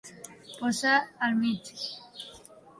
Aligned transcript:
Posar 0.61 0.95
al 1.27 1.39
mig. 1.45 1.71